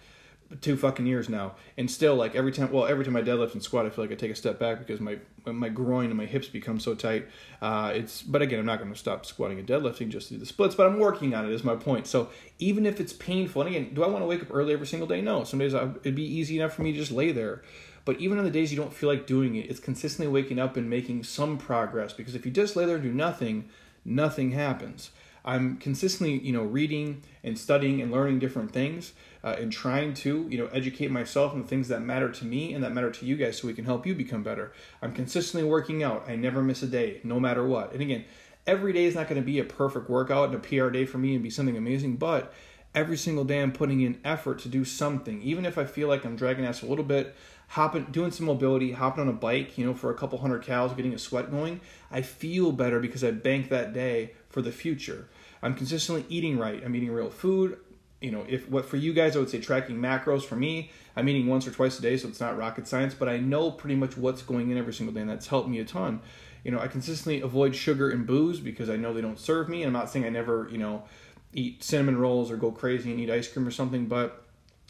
two 0.61 0.77
fucking 0.77 1.05
years 1.05 1.27
now, 1.27 1.55
and 1.77 1.89
still 1.89 2.15
like 2.15 2.35
every 2.35 2.51
time, 2.51 2.71
well, 2.71 2.85
every 2.85 3.03
time 3.03 3.15
I 3.15 3.21
deadlift 3.21 3.53
and 3.53 3.63
squat, 3.63 3.85
I 3.85 3.89
feel 3.89 4.03
like 4.03 4.11
I 4.11 4.15
take 4.15 4.31
a 4.31 4.35
step 4.35 4.59
back 4.59 4.79
because 4.79 4.99
my 4.99 5.17
my 5.45 5.69
groin 5.69 6.05
and 6.05 6.15
my 6.15 6.25
hips 6.25 6.47
become 6.47 6.79
so 6.79 6.95
tight. 6.95 7.27
Uh, 7.61 7.91
it's 7.95 8.21
but 8.21 8.41
again, 8.41 8.59
I'm 8.59 8.65
not 8.65 8.79
going 8.79 8.91
to 8.91 8.97
stop 8.97 9.25
squatting 9.25 9.59
and 9.59 9.67
deadlifting 9.67 10.09
just 10.09 10.27
to 10.27 10.35
do 10.35 10.39
the 10.39 10.45
splits, 10.45 10.75
but 10.75 10.87
I'm 10.87 10.99
working 10.99 11.33
on 11.33 11.45
it. 11.45 11.51
Is 11.51 11.63
my 11.63 11.75
point. 11.75 12.07
So 12.07 12.29
even 12.59 12.85
if 12.85 12.99
it's 12.99 13.13
painful, 13.13 13.63
and 13.63 13.75
again, 13.75 13.93
do 13.93 14.03
I 14.03 14.07
want 14.07 14.21
to 14.21 14.27
wake 14.27 14.41
up 14.41 14.49
early 14.51 14.73
every 14.73 14.87
single 14.87 15.07
day? 15.07 15.21
No. 15.21 15.43
Some 15.43 15.59
days 15.59 15.73
I, 15.73 15.89
it'd 16.01 16.15
be 16.15 16.23
easy 16.23 16.59
enough 16.59 16.73
for 16.73 16.83
me 16.83 16.91
to 16.91 16.97
just 16.97 17.11
lay 17.11 17.31
there. 17.31 17.63
But 18.05 18.19
even 18.19 18.37
on 18.37 18.43
the 18.43 18.51
days 18.51 18.71
you 18.71 18.77
don't 18.77 18.93
feel 18.93 19.09
like 19.09 19.25
doing 19.25 19.55
it, 19.55 19.69
it's 19.69 19.79
consistently 19.79 20.31
waking 20.31 20.59
up 20.59 20.77
and 20.77 20.87
making 20.87 21.23
some 21.23 21.57
progress. 21.57 22.13
Because 22.13 22.35
if 22.35 22.45
you 22.45 22.51
just 22.51 22.75
lay 22.75 22.85
there 22.85 22.95
and 22.95 23.03
do 23.03 23.11
nothing, 23.11 23.67
nothing 24.05 24.51
happens. 24.51 25.09
I'm 25.45 25.77
consistently, 25.77 26.39
you 26.39 26.51
know, 26.51 26.63
reading 26.63 27.21
and 27.43 27.57
studying 27.57 28.01
and 28.01 28.11
learning 28.11 28.39
different 28.39 28.71
things 28.71 29.13
uh, 29.43 29.55
and 29.59 29.71
trying 29.71 30.15
to, 30.15 30.47
you 30.49 30.57
know, 30.57 30.65
educate 30.73 31.11
myself 31.11 31.53
on 31.53 31.61
the 31.61 31.67
things 31.67 31.87
that 31.89 32.01
matter 32.01 32.29
to 32.31 32.45
me 32.45 32.73
and 32.73 32.83
that 32.83 32.93
matter 32.93 33.11
to 33.11 33.25
you 33.25 33.37
guys 33.37 33.59
so 33.59 33.67
we 33.67 33.75
can 33.75 33.85
help 33.85 34.07
you 34.07 34.15
become 34.15 34.41
better. 34.41 34.73
I'm 35.03 35.13
consistently 35.13 35.69
working 35.69 36.01
out. 36.01 36.27
I 36.27 36.35
never 36.35 36.63
miss 36.63 36.81
a 36.81 36.87
day, 36.87 37.21
no 37.23 37.39
matter 37.39 37.65
what. 37.65 37.93
And 37.93 38.01
again, 38.01 38.25
every 38.65 38.91
day 38.91 39.05
is 39.05 39.13
not 39.13 39.27
going 39.27 39.39
to 39.39 39.45
be 39.45 39.59
a 39.59 39.63
perfect 39.63 40.09
workout 40.09 40.49
and 40.49 40.55
a 40.55 40.59
PR 40.59 40.89
day 40.89 41.05
for 41.05 41.19
me 41.19 41.35
and 41.35 41.43
be 41.43 41.51
something 41.51 41.77
amazing, 41.77 42.15
but 42.15 42.51
every 42.95 43.17
single 43.17 43.43
day 43.43 43.61
I'm 43.61 43.71
putting 43.71 44.01
in 44.01 44.19
effort 44.23 44.59
to 44.59 44.69
do 44.69 44.83
something. 44.83 45.41
Even 45.43 45.65
if 45.65 45.77
I 45.77 45.85
feel 45.85 46.07
like 46.07 46.25
I'm 46.25 46.35
dragging 46.35 46.65
ass 46.65 46.81
a 46.81 46.87
little 46.87 47.03
bit, 47.03 47.35
hopping, 47.67 48.05
doing 48.05 48.31
some 48.31 48.45
mobility, 48.45 48.93
hopping 48.93 49.21
on 49.21 49.27
a 49.27 49.33
bike, 49.33 49.77
you 49.77 49.85
know, 49.85 49.93
for 49.93 50.09
a 50.09 50.15
couple 50.15 50.39
hundred 50.39 50.63
calories, 50.63 50.95
getting 50.95 51.13
a 51.13 51.19
sweat 51.19 51.51
going, 51.51 51.81
I 52.09 52.21
feel 52.21 52.71
better 52.71 52.99
because 52.99 53.23
I 53.23 53.31
bank 53.31 53.69
that 53.69 53.93
day 53.93 54.31
for 54.49 54.61
the 54.61 54.71
future. 54.71 55.27
I'm 55.65 55.73
consistently 55.73 56.25
eating 56.29 56.59
right. 56.59 56.83
I'm 56.85 56.95
eating 56.95 57.09
real 57.09 57.31
food. 57.31 57.79
You 58.21 58.31
know, 58.31 58.45
if 58.47 58.69
what 58.69 58.85
for 58.85 58.97
you 58.97 59.13
guys, 59.13 59.35
I 59.35 59.39
would 59.39 59.49
say 59.49 59.59
tracking 59.59 59.97
macros. 59.97 60.43
For 60.43 60.55
me, 60.55 60.91
I'm 61.15 61.27
eating 61.27 61.47
once 61.47 61.65
or 61.65 61.71
twice 61.71 61.97
a 61.97 62.03
day, 62.03 62.17
so 62.17 62.27
it's 62.27 62.39
not 62.39 62.55
rocket 62.55 62.87
science, 62.87 63.15
but 63.15 63.27
I 63.27 63.37
know 63.37 63.71
pretty 63.71 63.95
much 63.95 64.15
what's 64.15 64.43
going 64.43 64.69
in 64.69 64.77
every 64.77 64.93
single 64.93 65.11
day, 65.13 65.21
and 65.21 65.29
that's 65.29 65.47
helped 65.47 65.67
me 65.67 65.79
a 65.79 65.83
ton. 65.83 66.21
You 66.63 66.69
know, 66.69 66.79
I 66.79 66.87
consistently 66.87 67.41
avoid 67.41 67.75
sugar 67.75 68.11
and 68.11 68.27
booze 68.27 68.59
because 68.59 68.91
I 68.91 68.95
know 68.95 69.11
they 69.11 69.21
don't 69.21 69.39
serve 69.39 69.67
me. 69.67 69.81
I'm 69.81 69.91
not 69.91 70.11
saying 70.11 70.23
I 70.23 70.29
never, 70.29 70.69
you 70.71 70.77
know, 70.77 71.03
eat 71.51 71.83
cinnamon 71.83 72.19
rolls 72.19 72.51
or 72.51 72.57
go 72.57 72.71
crazy 72.71 73.09
and 73.09 73.19
eat 73.19 73.31
ice 73.31 73.47
cream 73.51 73.67
or 73.67 73.71
something, 73.71 74.05
but 74.05 74.45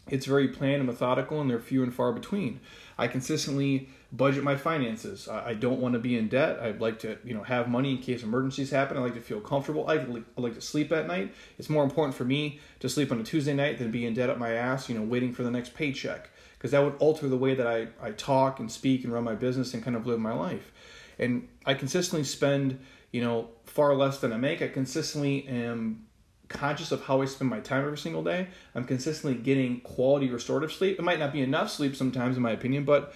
it's 0.08 0.26
very 0.26 0.48
planned 0.48 0.76
and 0.76 0.86
methodical, 0.86 1.40
and 1.40 1.48
they're 1.48 1.58
few 1.58 1.82
and 1.84 1.94
far 1.94 2.12
between. 2.12 2.60
I 2.98 3.08
consistently 3.08 3.88
budget 4.12 4.44
my 4.44 4.56
finances. 4.56 5.28
I 5.28 5.54
don't 5.54 5.80
want 5.80 5.94
to 5.94 5.98
be 5.98 6.16
in 6.16 6.28
debt. 6.28 6.60
I'd 6.60 6.80
like 6.80 7.00
to, 7.00 7.18
you 7.24 7.34
know, 7.34 7.42
have 7.42 7.68
money 7.68 7.90
in 7.90 7.98
case 7.98 8.22
emergencies 8.22 8.70
happen. 8.70 8.96
I 8.96 9.00
like 9.00 9.14
to 9.14 9.20
feel 9.20 9.40
comfortable. 9.40 9.88
I 9.88 9.96
like 10.36 10.54
to 10.54 10.60
sleep 10.60 10.92
at 10.92 11.06
night. 11.06 11.34
It's 11.58 11.68
more 11.68 11.82
important 11.82 12.14
for 12.14 12.24
me 12.24 12.60
to 12.80 12.88
sleep 12.88 13.10
on 13.10 13.20
a 13.20 13.24
Tuesday 13.24 13.54
night 13.54 13.78
than 13.78 13.90
be 13.90 14.06
in 14.06 14.14
debt 14.14 14.30
up 14.30 14.38
my 14.38 14.52
ass, 14.52 14.88
you 14.88 14.96
know, 14.96 15.02
waiting 15.02 15.32
for 15.32 15.42
the 15.42 15.50
next 15.50 15.74
paycheck 15.74 16.30
because 16.56 16.70
that 16.70 16.82
would 16.82 16.96
alter 16.98 17.28
the 17.28 17.36
way 17.36 17.54
that 17.54 17.66
I, 17.66 17.88
I 18.00 18.12
talk 18.12 18.60
and 18.60 18.70
speak 18.70 19.04
and 19.04 19.12
run 19.12 19.24
my 19.24 19.34
business 19.34 19.74
and 19.74 19.82
kind 19.82 19.96
of 19.96 20.06
live 20.06 20.18
my 20.18 20.32
life. 20.32 20.72
And 21.18 21.48
I 21.64 21.74
consistently 21.74 22.24
spend, 22.24 22.78
you 23.10 23.22
know, 23.22 23.48
far 23.64 23.94
less 23.94 24.18
than 24.18 24.32
I 24.32 24.36
make. 24.36 24.62
I 24.62 24.68
consistently 24.68 25.46
am 25.48 26.06
conscious 26.48 26.92
of 26.92 27.02
how 27.02 27.22
I 27.22 27.24
spend 27.24 27.50
my 27.50 27.60
time 27.60 27.84
every 27.84 27.98
single 27.98 28.22
day. 28.22 28.48
I'm 28.74 28.84
consistently 28.84 29.40
getting 29.40 29.80
quality 29.80 30.30
restorative 30.30 30.72
sleep. 30.72 30.98
It 30.98 31.02
might 31.02 31.18
not 31.18 31.32
be 31.32 31.40
enough 31.40 31.70
sleep 31.70 31.96
sometimes, 31.96 32.36
in 32.36 32.42
my 32.42 32.52
opinion, 32.52 32.84
but 32.84 33.14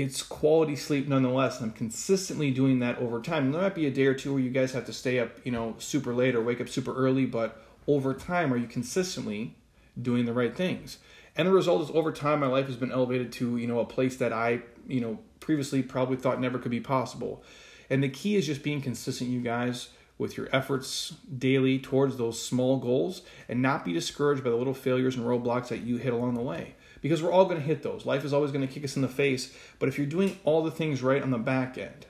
it's 0.00 0.22
quality 0.22 0.76
sleep 0.76 1.08
nonetheless. 1.08 1.60
And 1.60 1.70
I'm 1.70 1.76
consistently 1.76 2.50
doing 2.50 2.80
that 2.80 2.98
over 2.98 3.20
time. 3.20 3.52
There 3.52 3.60
might 3.60 3.74
be 3.74 3.86
a 3.86 3.90
day 3.90 4.06
or 4.06 4.14
two 4.14 4.32
where 4.32 4.42
you 4.42 4.50
guys 4.50 4.72
have 4.72 4.86
to 4.86 4.92
stay 4.92 5.18
up, 5.18 5.30
you 5.44 5.52
know, 5.52 5.74
super 5.78 6.14
late 6.14 6.34
or 6.34 6.42
wake 6.42 6.60
up 6.60 6.68
super 6.68 6.94
early, 6.94 7.26
but 7.26 7.64
over 7.86 8.14
time, 8.14 8.52
are 8.52 8.56
you 8.56 8.66
consistently 8.66 9.56
doing 10.00 10.24
the 10.24 10.32
right 10.32 10.56
things? 10.56 10.98
And 11.36 11.48
the 11.48 11.52
result 11.52 11.82
is 11.82 11.94
over 11.94 12.12
time, 12.12 12.40
my 12.40 12.46
life 12.46 12.66
has 12.66 12.76
been 12.76 12.92
elevated 12.92 13.32
to, 13.32 13.56
you 13.56 13.66
know, 13.66 13.80
a 13.80 13.84
place 13.84 14.16
that 14.16 14.32
I, 14.32 14.62
you 14.86 15.00
know, 15.00 15.18
previously 15.40 15.82
probably 15.82 16.16
thought 16.16 16.40
never 16.40 16.58
could 16.58 16.70
be 16.70 16.80
possible. 16.80 17.42
And 17.88 18.02
the 18.02 18.08
key 18.08 18.36
is 18.36 18.46
just 18.46 18.62
being 18.62 18.80
consistent, 18.80 19.30
you 19.30 19.40
guys 19.40 19.88
with 20.20 20.36
your 20.36 20.48
efforts 20.52 21.14
daily 21.38 21.78
towards 21.78 22.18
those 22.18 22.40
small 22.40 22.76
goals 22.76 23.22
and 23.48 23.62
not 23.62 23.86
be 23.86 23.92
discouraged 23.94 24.44
by 24.44 24.50
the 24.50 24.56
little 24.56 24.74
failures 24.74 25.16
and 25.16 25.24
roadblocks 25.24 25.68
that 25.68 25.80
you 25.80 25.96
hit 25.96 26.12
along 26.12 26.34
the 26.34 26.42
way. 26.42 26.74
Because 27.00 27.22
we're 27.22 27.32
all 27.32 27.44
going 27.44 27.58
to 27.58 27.66
hit 27.66 27.82
those. 27.82 28.04
Life 28.04 28.24
is 28.24 28.32
always 28.32 28.52
going 28.52 28.66
to 28.66 28.72
kick 28.72 28.84
us 28.84 28.96
in 28.96 29.02
the 29.02 29.08
face. 29.08 29.54
But 29.78 29.88
if 29.88 29.96
you're 29.96 30.06
doing 30.06 30.38
all 30.44 30.62
the 30.62 30.70
things 30.70 31.02
right 31.02 31.22
on 31.22 31.30
the 31.30 31.38
back 31.38 31.78
end, 31.78 32.06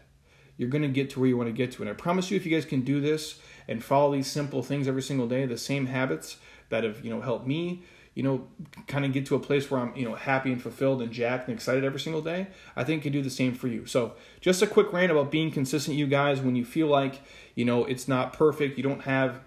you're 0.56 0.68
going 0.68 0.82
to 0.82 0.88
get 0.88 1.10
to 1.10 1.20
where 1.20 1.28
you 1.28 1.36
want 1.36 1.48
to 1.48 1.52
get 1.52 1.72
to. 1.72 1.82
And 1.82 1.90
I 1.90 1.94
promise 1.94 2.30
you, 2.30 2.36
if 2.36 2.44
you 2.44 2.52
guys 2.52 2.64
can 2.64 2.82
do 2.82 3.00
this 3.00 3.40
and 3.68 3.82
follow 3.82 4.12
these 4.12 4.26
simple 4.26 4.62
things 4.62 4.88
every 4.88 5.02
single 5.02 5.28
day, 5.28 5.46
the 5.46 5.56
same 5.56 5.86
habits 5.86 6.36
that 6.68 6.84
have 6.84 7.04
you 7.04 7.10
know 7.10 7.20
helped 7.20 7.46
me 7.46 7.82
you 8.14 8.22
know, 8.22 8.46
kind 8.86 9.04
of 9.04 9.12
get 9.12 9.26
to 9.26 9.34
a 9.34 9.38
place 9.38 9.70
where 9.70 9.80
I'm, 9.80 9.94
you 9.94 10.04
know, 10.04 10.14
happy 10.14 10.50
and 10.50 10.60
fulfilled 10.60 11.00
and 11.00 11.12
jacked 11.12 11.48
and 11.48 11.56
excited 11.56 11.84
every 11.84 12.00
single 12.00 12.20
day, 12.20 12.48
I 12.74 12.84
think 12.84 13.02
can 13.02 13.12
do 13.12 13.22
the 13.22 13.30
same 13.30 13.54
for 13.54 13.68
you. 13.68 13.86
So, 13.86 14.14
just 14.40 14.62
a 14.62 14.66
quick 14.66 14.92
rant 14.92 15.12
about 15.12 15.30
being 15.30 15.50
consistent, 15.50 15.96
you 15.96 16.06
guys. 16.06 16.40
When 16.40 16.56
you 16.56 16.64
feel 16.64 16.88
like, 16.88 17.20
you 17.54 17.64
know, 17.64 17.84
it's 17.84 18.08
not 18.08 18.32
perfect, 18.32 18.76
you 18.76 18.82
don't 18.82 19.02
have 19.02 19.40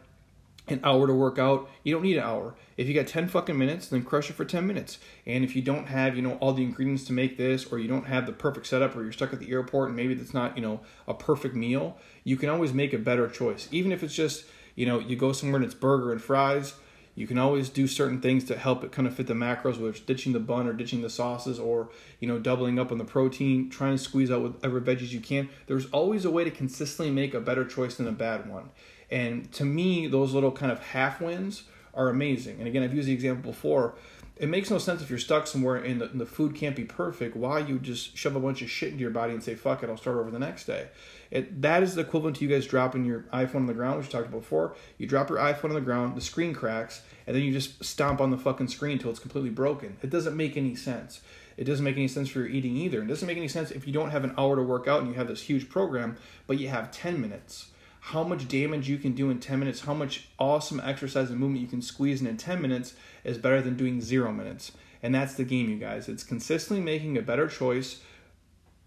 an 0.67 0.79
hour 0.83 1.07
to 1.07 1.13
work 1.13 1.37
out, 1.37 1.69
you 1.83 1.93
don't 1.93 2.03
need 2.03 2.17
an 2.17 2.23
hour. 2.23 2.55
If 2.77 2.87
you 2.87 2.93
got 2.93 3.07
10 3.07 3.27
fucking 3.27 3.57
minutes, 3.57 3.87
then 3.87 4.03
crush 4.03 4.29
it 4.29 4.33
for 4.33 4.45
10 4.45 4.65
minutes. 4.65 4.97
And 5.25 5.43
if 5.43 5.55
you 5.55 5.61
don't 5.61 5.87
have, 5.87 6.15
you 6.15 6.21
know, 6.21 6.35
all 6.35 6.53
the 6.53 6.63
ingredients 6.63 7.03
to 7.05 7.13
make 7.13 7.37
this, 7.37 7.65
or 7.65 7.79
you 7.79 7.87
don't 7.87 8.05
have 8.05 8.25
the 8.25 8.31
perfect 8.31 8.67
setup, 8.67 8.95
or 8.95 9.03
you're 9.03 9.11
stuck 9.11 9.33
at 9.33 9.39
the 9.39 9.51
airport 9.51 9.89
and 9.89 9.97
maybe 9.97 10.13
that's 10.13 10.33
not, 10.33 10.55
you 10.55 10.63
know, 10.63 10.79
a 11.07 11.13
perfect 11.13 11.53
meal, 11.53 11.97
you 12.23 12.37
can 12.37 12.49
always 12.49 12.73
make 12.73 12.93
a 12.93 12.97
better 12.97 13.27
choice. 13.27 13.67
Even 13.71 13.91
if 13.91 14.03
it's 14.03 14.15
just, 14.15 14.45
you 14.75 14.85
know, 14.85 14.99
you 14.99 15.15
go 15.15 15.33
somewhere 15.33 15.57
and 15.57 15.65
it's 15.65 15.75
burger 15.75 16.11
and 16.11 16.21
fries 16.21 16.75
You 17.15 17.27
can 17.27 17.37
always 17.37 17.69
do 17.69 17.85
certain 17.85 18.21
things 18.21 18.43
to 18.45 18.57
help 18.57 18.83
it 18.83 18.91
kind 18.91 19.07
of 19.07 19.15
fit 19.15 19.27
the 19.27 19.33
macros, 19.35 19.79
it's 19.87 19.99
ditching 19.99 20.33
the 20.33 20.39
bun 20.39 20.67
or 20.67 20.73
ditching 20.73 21.01
the 21.01 21.09
sauces 21.09 21.59
or, 21.59 21.89
you 22.19 22.27
know, 22.27 22.39
doubling 22.39 22.79
up 22.79 22.91
on 22.91 22.97
the 22.97 23.05
protein, 23.05 23.69
trying 23.69 23.95
to 23.97 24.03
squeeze 24.03 24.31
out 24.31 24.41
whatever 24.41 24.81
veggies 24.81 25.11
you 25.11 25.19
can. 25.19 25.49
There's 25.67 25.85
always 25.87 26.25
a 26.25 26.31
way 26.31 26.43
to 26.43 26.49
consistently 26.49 27.13
make 27.13 27.35
a 27.35 27.39
better 27.39 27.65
choice 27.65 27.95
than 27.95 28.07
a 28.07 28.11
bad 28.11 28.49
one. 28.49 28.71
And 29.13 29.51
to 29.53 29.63
me, 29.63 30.07
those 30.07 30.33
little 30.33 30.51
kind 30.51 30.71
of 30.71 30.79
half 30.79 31.21
wins 31.21 31.63
are 31.93 32.09
amazing. 32.09 32.57
And 32.57 32.67
again, 32.67 32.81
I've 32.81 32.95
used 32.95 33.07
the 33.07 33.13
example 33.13 33.51
before. 33.51 33.93
It 34.37 34.49
makes 34.49 34.71
no 34.71 34.79
sense 34.79 35.03
if 35.03 35.11
you're 35.11 35.19
stuck 35.19 35.45
somewhere 35.45 35.75
and 35.75 36.01
the, 36.01 36.09
and 36.09 36.19
the 36.19 36.25
food 36.25 36.55
can't 36.55 36.75
be 36.75 36.83
perfect. 36.83 37.35
Why 37.35 37.59
you 37.59 37.77
just 37.77 38.17
shove 38.17 38.35
a 38.35 38.39
bunch 38.39 38.63
of 38.63 38.71
shit 38.71 38.89
into 38.89 39.01
your 39.01 39.11
body 39.11 39.33
and 39.33 39.43
say, 39.43 39.53
fuck 39.53 39.83
it, 39.83 39.89
I'll 39.91 39.97
start 39.97 40.17
over 40.17 40.31
the 40.31 40.39
next 40.39 40.65
day. 40.65 40.87
It, 41.29 41.61
that 41.61 41.83
is 41.83 41.93
the 41.93 42.01
equivalent 42.01 42.37
to 42.37 42.43
you 42.43 42.49
guys 42.49 42.65
dropping 42.65 43.05
your 43.05 43.25
iPhone 43.31 43.57
on 43.57 43.65
the 43.67 43.75
ground, 43.75 43.99
which 43.99 44.07
we 44.07 44.11
talked 44.11 44.27
about 44.27 44.41
before. 44.41 44.75
You 44.97 45.05
drop 45.05 45.29
your 45.29 45.37
iPhone 45.37 45.65
on 45.65 45.75
the 45.75 45.81
ground, 45.81 46.17
the 46.17 46.21
screen 46.21 46.55
cracks, 46.55 47.03
and 47.27 47.35
then 47.35 47.43
you 47.43 47.51
just 47.51 47.85
stomp 47.85 48.19
on 48.19 48.31
the 48.31 48.37
fucking 48.39 48.69
screen 48.69 48.93
until 48.93 49.11
it's 49.11 49.19
completely 49.19 49.51
broken. 49.51 49.97
It 50.01 50.09
doesn't 50.09 50.35
make 50.35 50.57
any 50.57 50.73
sense. 50.73 51.21
It 51.55 51.65
doesn't 51.65 51.85
make 51.85 51.97
any 51.97 52.07
sense 52.07 52.29
for 52.29 52.39
your 52.39 52.47
eating 52.47 52.75
either. 52.77 53.03
It 53.03 53.07
doesn't 53.07 53.27
make 53.27 53.37
any 53.37 53.47
sense 53.47 53.69
if 53.69 53.85
you 53.85 53.93
don't 53.93 54.09
have 54.09 54.23
an 54.23 54.33
hour 54.39 54.55
to 54.55 54.63
work 54.63 54.87
out 54.87 55.01
and 55.01 55.09
you 55.09 55.13
have 55.13 55.27
this 55.27 55.43
huge 55.43 55.69
program, 55.69 56.17
but 56.47 56.57
you 56.57 56.69
have 56.69 56.89
10 56.89 57.21
minutes 57.21 57.67
how 58.07 58.21
much 58.21 58.49
damage 58.49 58.89
you 58.89 58.97
can 58.97 59.13
do 59.13 59.29
in 59.29 59.39
10 59.39 59.59
minutes, 59.59 59.79
how 59.79 59.93
much 59.93 60.27
awesome 60.37 60.81
exercise 60.83 61.29
and 61.29 61.39
movement 61.39 61.61
you 61.61 61.67
can 61.67 61.81
squeeze 61.81 62.19
in 62.19 62.27
in 62.27 62.35
10 62.35 62.61
minutes 62.61 62.95
is 63.23 63.37
better 63.37 63.61
than 63.61 63.77
doing 63.77 64.01
zero 64.01 64.29
minutes. 64.33 64.73
And 65.01 65.15
that's 65.15 65.35
the 65.35 65.45
game, 65.45 65.69
you 65.69 65.77
guys. 65.77 66.09
It's 66.09 66.21
consistently 66.21 66.83
making 66.83 67.17
a 67.17 67.21
better 67.21 67.47
choice 67.47 68.01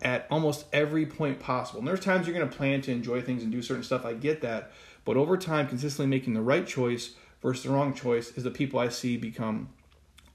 at 0.02 0.26
almost 0.30 0.66
every 0.70 1.06
point 1.06 1.40
possible. 1.40 1.78
And 1.78 1.88
there's 1.88 2.00
times 2.00 2.26
you're 2.26 2.36
going 2.36 2.46
to 2.46 2.56
plan 2.56 2.82
to 2.82 2.92
enjoy 2.92 3.22
things 3.22 3.42
and 3.42 3.50
do 3.50 3.62
certain 3.62 3.82
stuff. 3.82 4.04
I 4.04 4.12
get 4.12 4.42
that. 4.42 4.70
But 5.06 5.16
over 5.16 5.38
time, 5.38 5.66
consistently 5.66 6.14
making 6.14 6.34
the 6.34 6.42
right 6.42 6.66
choice 6.66 7.14
versus 7.40 7.64
the 7.64 7.70
wrong 7.70 7.94
choice 7.94 8.32
is 8.36 8.44
the 8.44 8.50
people 8.50 8.78
I 8.78 8.90
see 8.90 9.16
become 9.16 9.70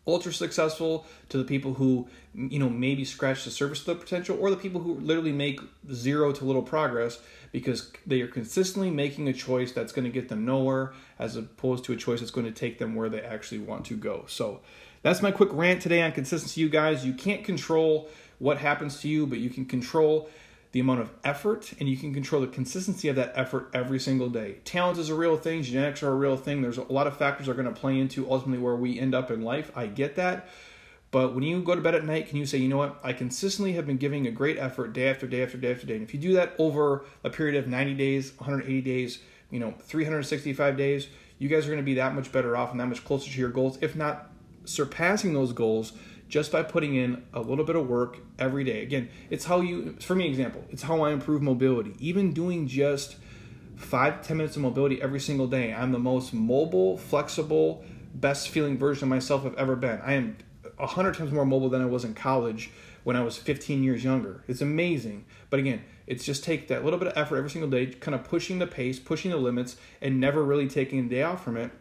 ultra 0.08 0.34
successful 0.34 1.06
to 1.30 1.38
the 1.38 1.44
people 1.44 1.76
who 1.76 2.08
you 2.34 2.58
know 2.58 2.70
maybe 2.70 3.06
scratch 3.06 3.44
the 3.44 3.52
surface 3.52 3.80
of 3.82 3.86
the 3.86 3.96
potential 3.96 4.38
or 4.40 4.50
the 4.50 4.58
people 4.58 4.82
who 4.82 4.96
literally 4.96 5.32
make 5.32 5.60
zero 5.92 6.32
to 6.32 6.44
little 6.44 6.64
progress 6.64 7.20
because 7.52 7.92
they 8.08 8.22
are 8.22 8.28
consistently 8.28 8.90
making 8.90 9.28
a 9.28 9.34
choice 9.34 9.72
that's 9.72 9.92
going 9.92 10.06
to 10.06 10.12
get 10.12 10.30
them 10.30 10.46
nowhere 10.46 10.94
as 11.20 11.36
opposed 11.36 11.84
to 11.84 11.94
a 11.94 11.96
choice 11.96 12.20
that's 12.20 12.32
going 12.32 12.46
to 12.46 12.52
take 12.52 12.80
them 12.80 12.96
where 12.96 13.10
they 13.10 13.22
actually 13.22 13.60
want 13.60 13.86
to 13.86 13.96
go. 13.96 14.24
So 14.28 14.62
that's 15.04 15.22
my 15.22 15.32
quick 15.32 15.50
rant 15.52 15.82
today 15.82 16.02
on 16.02 16.14
consistency 16.14 16.62
you 16.62 16.70
guys. 16.70 17.06
You 17.06 17.14
can't 17.14 17.44
control 17.44 18.10
what 18.40 18.58
happens 18.58 19.00
to 19.02 19.08
you 19.08 19.28
but 19.28 19.38
you 19.38 19.50
can 19.50 19.66
control 19.66 20.30
the 20.72 20.80
amount 20.80 21.02
of 21.02 21.12
effort 21.24 21.74
and 21.80 21.90
you 21.90 21.98
can 21.98 22.14
control 22.14 22.42
the 22.42 22.48
consistency 22.48 23.08
of 23.08 23.16
that 23.16 23.34
effort 23.36 23.70
every 23.74 24.00
single 24.00 24.30
day. 24.30 24.58
Talent 24.64 24.98
is 24.98 25.10
a 25.10 25.16
real 25.16 25.38
thing, 25.38 25.64
genetics 25.64 26.02
are 26.02 26.12
a 26.12 26.16
real 26.16 26.38
thing. 26.38 26.62
There's 26.62 26.78
a 26.78 26.84
lot 26.84 27.08
of 27.08 27.18
factors 27.18 27.50
are 27.50 27.54
going 27.54 27.66
to 27.66 27.80
play 27.80 28.00
into 28.00 28.30
ultimately 28.30 28.64
where 28.64 28.76
we 28.76 29.00
end 29.00 29.14
up 29.14 29.32
in 29.32 29.42
life. 29.42 29.72
I 29.76 29.88
get 29.88 30.16
that. 30.16 30.48
But 31.12 31.36
when 31.36 31.44
you 31.44 31.62
go 31.62 31.76
to 31.76 31.82
bed 31.82 31.94
at 31.94 32.06
night, 32.06 32.30
can 32.30 32.38
you 32.38 32.46
say, 32.46 32.58
you 32.58 32.70
know 32.70 32.78
what? 32.78 32.98
I 33.04 33.12
consistently 33.12 33.74
have 33.74 33.86
been 33.86 33.98
giving 33.98 34.28
a 34.28 34.32
great 34.32 34.58
effort 34.58 34.94
day 34.94 35.10
after 35.10 35.28
day 35.28 35.44
after 35.44 35.58
day 35.58 35.72
after 35.72 35.86
day. 35.86 35.96
And 35.96 36.04
if 36.04 36.14
you 36.14 36.20
do 36.22 36.34
that 36.34 36.54
over 36.58 37.04
a 37.26 37.30
period 37.30 37.62
of 37.62 37.68
90 37.68 37.96
days, 37.96 38.32
180 38.38 38.82
days, 38.82 39.20
you 39.50 39.60
know, 39.60 39.74
365 39.82 40.78
days, 40.78 41.10
you 41.38 41.50
guys 41.50 41.66
are 41.66 41.70
going 41.70 41.80
to 41.80 41.84
be 41.84 41.96
that 41.96 42.16
much 42.16 42.32
better 42.32 42.56
off 42.56 42.72
and 42.72 42.80
that 42.80 42.86
much 42.88 43.04
closer 43.04 43.30
to 43.30 43.38
your 43.38 43.50
goals, 43.50 43.78
if 43.82 43.94
not 43.94 44.30
surpassing 44.64 45.34
those 45.34 45.52
goals 45.52 45.92
just 46.32 46.50
by 46.50 46.64
putting 46.64 46.96
in 46.96 47.22
a 47.34 47.42
little 47.42 47.66
bit 47.66 47.76
of 47.76 47.90
work 47.90 48.20
every 48.40 48.64
day. 48.64 48.82
Again, 48.84 49.10
it's 49.30 49.44
how 49.44 49.60
you, 49.60 49.98
for 50.00 50.16
me, 50.16 50.30
example, 50.30 50.64
it's 50.70 50.82
how 50.82 51.02
I 51.02 51.12
improve 51.12 51.42
mobility. 51.42 51.94
Even 52.00 52.32
doing 52.32 52.68
just 52.68 53.18
five, 53.76 54.26
ten 54.26 54.38
minutes 54.38 54.56
of 54.56 54.62
mobility 54.62 55.02
every 55.02 55.20
single 55.20 55.46
day, 55.46 55.74
I'm 55.74 55.92
the 55.92 56.00
most 56.00 56.34
mobile, 56.34 56.98
flexible, 56.98 57.84
best 58.16 58.48
feeling 58.48 58.78
version 58.78 59.04
of 59.04 59.10
myself 59.10 59.46
I've 59.46 59.56
ever 59.56 59.76
been. 59.76 60.00
I 60.06 60.14
am 60.14 60.38
a 60.80 60.88
hundred 60.88 61.16
times 61.16 61.34
more 61.34 61.46
mobile 61.46 61.70
than 61.70 61.82
I 61.82 61.86
was 61.86 62.06
in 62.06 62.14
college 62.14 62.72
when 63.04 63.18
I 63.18 63.24
was 63.24 63.36
15 63.38 63.84
years 63.84 64.02
younger. 64.02 64.46
It's 64.48 64.62
amazing. 64.62 65.26
But 65.50 65.60
again, 65.60 65.84
it's 66.08 66.24
just 66.24 66.46
take 66.46 66.70
that 66.70 66.86
little 66.86 66.98
bit 66.98 67.10
of 67.10 67.18
effort 67.18 67.36
every 67.40 67.50
single 67.50 67.70
day, 67.70 67.88
kind 67.88 68.16
of 68.16 68.24
pushing 68.24 68.60
the 68.60 68.68
pace, 68.68 69.00
pushing 69.00 69.32
the 69.32 69.38
limits, 69.38 69.76
and 70.02 70.22
never 70.22 70.46
really 70.46 70.70
taking 70.70 71.00
a 71.00 71.10
day 71.10 71.24
off 71.24 71.44
from 71.44 71.58
it. 71.58 71.72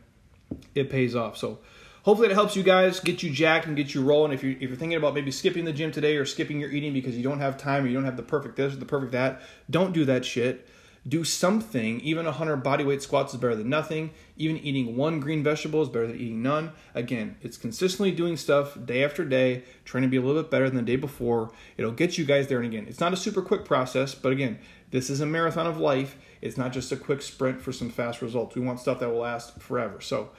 It 0.75 0.91
pays 0.91 1.15
off. 1.15 1.37
So 1.37 1.61
hopefully 2.03 2.29
it 2.29 2.35
helps 2.35 2.57
you 2.57 2.63
guys 2.63 3.01
get 3.01 3.23
you 3.23 3.31
jacked 3.31 3.67
and 3.67 3.77
get 3.77 3.95
you 3.95 4.03
rolling. 4.03 4.33
If 4.33 4.43
you're, 4.43 4.53
if 4.53 4.63
you're 4.63 4.77
thinking 4.77 4.97
about 4.97 5.15
maybe 5.15 5.31
skipping 5.31 5.65
the 5.65 5.73
gym 5.73 5.93
today 5.93 6.17
or 6.17 6.25
skipping 6.25 6.61
your 6.61 6.71
eating 6.71 6.93
because 6.93 7.17
you 7.17 7.23
don't 7.23 7.41
have 7.41 7.57
time 7.57 7.85
or 7.85 7.89
you 7.89 7.95
don't 7.95 8.05
have 8.05 8.17
the 8.17 8.23
perfect 8.23 8.57
this 8.57 8.75
or 8.75 8.77
the 8.77 8.87
perfect 8.87 9.13
that, 9.13 9.43
don't 9.69 9.93
do 9.93 10.05
that 10.07 10.25
shit. 10.25 10.69
Do 11.09 11.25
something. 11.25 11.99
Even 12.01 12.27
100 12.27 12.63
bodyweight 12.63 13.01
squats 13.01 13.33
is 13.33 13.41
better 13.41 13.57
than 13.57 13.71
nothing. 13.71 14.11
Even 14.37 14.59
eating 14.59 14.97
one 14.97 15.19
green 15.19 15.43
vegetable 15.43 15.81
is 15.81 15.89
better 15.89 16.07
than 16.07 16.17
eating 16.17 16.43
none. 16.43 16.73
Again, 16.95 17.37
it's 17.41 17.57
consistently 17.57 18.11
doing 18.11 18.37
stuff 18.37 18.77
day 18.85 19.03
after 19.03 19.25
day, 19.25 19.65
trying 19.87 20.03
to 20.03 20.11
be 20.11 20.19
a 20.19 20.21
little 20.21 20.43
bit 20.43 20.51
better 20.51 20.69
than 20.69 20.77
the 20.77 20.83
day 20.83 20.97
before. 20.97 21.53
It'll 21.79 21.91
get 21.91 22.19
you 22.19 22.27
guys 22.27 22.49
there. 22.49 22.59
And 22.59 22.67
again, 22.67 22.87
it's 22.87 23.01
not 23.01 23.15
a 23.15 23.17
super 23.17 23.41
quick 23.41 23.65
process, 23.65 24.15
but 24.15 24.31
again, 24.31 24.59
this 24.91 25.09
is 25.09 25.23
a 25.23 25.27
marathon 25.27 25.67
of 25.67 25.79
life. 25.79 26.19
It's 26.43 26.59
not 26.59 26.71
just 26.71 26.93
a 26.93 26.97
quick 26.97 27.23
sprint 27.23 27.63
for 27.63 27.73
some 27.73 27.89
fast 27.89 28.21
results. 28.21 28.55
We 28.55 28.61
want 28.61 28.79
stuff 28.79 29.01
that 29.01 29.09
will 29.09 29.21
last 29.21 29.59
forever. 29.59 30.03
So, 30.03 30.31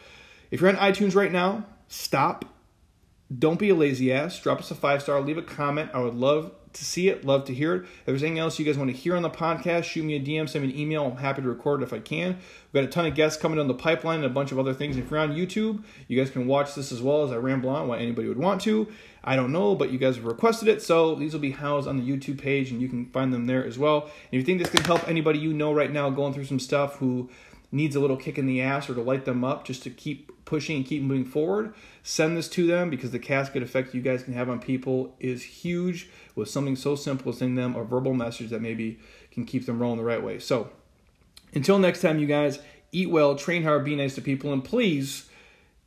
if 0.51 0.61
you're 0.61 0.69
on 0.69 0.75
iTunes 0.75 1.15
right 1.15 1.31
now, 1.31 1.65
stop. 1.87 2.45
Don't 3.37 3.57
be 3.57 3.69
a 3.69 3.75
lazy 3.75 4.11
ass. 4.11 4.37
Drop 4.39 4.59
us 4.59 4.69
a 4.69 4.75
five 4.75 5.01
star. 5.01 5.21
Leave 5.21 5.37
a 5.37 5.41
comment. 5.41 5.89
I 5.93 6.01
would 6.01 6.15
love 6.15 6.51
to 6.73 6.85
see 6.85 7.09
it. 7.09 7.25
Love 7.25 7.45
to 7.45 7.53
hear 7.53 7.75
it. 7.75 7.83
If 7.83 8.05
there's 8.05 8.23
anything 8.23 8.39
else 8.39 8.59
you 8.59 8.65
guys 8.65 8.77
want 8.77 8.89
to 8.89 8.95
hear 8.95 9.15
on 9.15 9.21
the 9.21 9.29
podcast, 9.29 9.83
shoot 9.83 10.03
me 10.03 10.15
a 10.15 10.19
DM, 10.19 10.47
send 10.47 10.65
me 10.65 10.73
an 10.73 10.79
email. 10.79 11.05
I'm 11.05 11.17
happy 11.17 11.41
to 11.41 11.47
record 11.47 11.81
it 11.81 11.85
if 11.85 11.93
I 11.93 11.99
can. 11.99 12.37
We've 12.71 12.81
got 12.81 12.83
a 12.83 12.91
ton 12.91 13.05
of 13.05 13.15
guests 13.15 13.41
coming 13.41 13.57
down 13.57 13.67
the 13.67 13.73
pipeline 13.73 14.17
and 14.17 14.25
a 14.25 14.29
bunch 14.29 14.51
of 14.51 14.59
other 14.59 14.73
things. 14.73 14.97
If 14.97 15.09
you're 15.09 15.19
on 15.19 15.33
YouTube, 15.33 15.83
you 16.07 16.17
guys 16.17 16.29
can 16.29 16.47
watch 16.47 16.75
this 16.75 16.91
as 16.91 17.01
well 17.01 17.23
as 17.23 17.31
I 17.31 17.37
ramble 17.37 17.69
on 17.69 17.87
why 17.87 17.99
anybody 17.99 18.27
would 18.27 18.37
want 18.37 18.61
to. 18.61 18.87
I 19.23 19.35
don't 19.35 19.51
know, 19.51 19.75
but 19.75 19.91
you 19.91 19.99
guys 19.99 20.15
have 20.15 20.25
requested 20.25 20.67
it, 20.67 20.81
so 20.81 21.13
these 21.13 21.33
will 21.33 21.41
be 21.41 21.51
housed 21.51 21.87
on 21.87 21.97
the 21.97 22.09
YouTube 22.09 22.41
page 22.41 22.71
and 22.71 22.81
you 22.81 22.89
can 22.89 23.05
find 23.07 23.31
them 23.33 23.45
there 23.45 23.63
as 23.63 23.77
well. 23.77 24.03
And 24.03 24.11
if 24.31 24.39
you 24.39 24.43
think 24.43 24.59
this 24.59 24.71
can 24.71 24.83
help 24.83 25.07
anybody 25.07 25.39
you 25.39 25.53
know 25.53 25.73
right 25.73 25.91
now 25.91 26.09
going 26.09 26.33
through 26.33 26.45
some 26.45 26.59
stuff 26.59 26.95
who 26.95 27.29
needs 27.71 27.95
a 27.95 27.99
little 27.99 28.17
kick 28.17 28.37
in 28.37 28.45
the 28.45 28.61
ass 28.61 28.89
or 28.89 28.95
to 28.95 29.01
light 29.01 29.25
them 29.25 29.43
up 29.43 29.63
just 29.63 29.83
to 29.83 29.89
keep 29.89 30.31
pushing 30.45 30.77
and 30.77 30.85
keep 30.85 31.01
moving 31.01 31.25
forward, 31.25 31.73
send 32.03 32.35
this 32.35 32.49
to 32.49 32.67
them 32.67 32.89
because 32.89 33.11
the 33.11 33.19
cascade 33.19 33.63
effect 33.63 33.93
you 33.93 34.01
guys 34.01 34.23
can 34.23 34.33
have 34.33 34.49
on 34.49 34.59
people 34.59 35.15
is 35.19 35.43
huge 35.43 36.09
with 36.35 36.49
something 36.49 36.75
so 36.75 36.95
simple 36.95 37.31
as 37.31 37.37
sending 37.37 37.55
them 37.55 37.75
a 37.75 37.83
verbal 37.83 38.13
message 38.13 38.49
that 38.49 38.61
maybe 38.61 38.99
can 39.31 39.45
keep 39.45 39.65
them 39.65 39.79
rolling 39.79 39.97
the 39.97 40.03
right 40.03 40.21
way. 40.21 40.39
So, 40.39 40.69
until 41.53 41.79
next 41.79 42.01
time, 42.01 42.19
you 42.19 42.27
guys, 42.27 42.59
eat 42.91 43.09
well, 43.09 43.35
train 43.35 43.63
hard, 43.63 43.85
be 43.85 43.95
nice 43.95 44.15
to 44.15 44.21
people, 44.21 44.51
and 44.51 44.63
please 44.63 45.29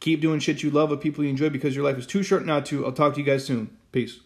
keep 0.01 0.21
doing 0.21 0.41
shit 0.41 0.63
you 0.63 0.71
love 0.71 0.91
with 0.91 1.01
people 1.01 1.25
you 1.25 1.31
enjoy 1.31 1.51
because 1.51 1.75
your 1.75 1.85
life 1.85 1.99
is 1.99 2.07
too 2.07 2.23
short 2.23 2.45
not 2.45 2.67
to. 2.67 2.85
I'll 2.85 2.93
talk 2.93 3.15
to 3.15 3.21
you 3.21 3.27
guys 3.27 3.45
soon. 3.45 3.77
Peace. 3.93 4.21